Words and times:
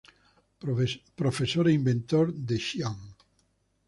Profesor 1.21 1.65
e 1.67 1.75
inventor 1.79 2.25
de 2.47 2.57
Xi'An. 2.65 2.97